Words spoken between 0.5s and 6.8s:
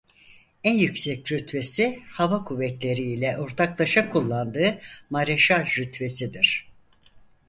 En yüksek rütbesi hava kuvvetleri ile ortaklaşa kullandığı mareşal rütbesidir.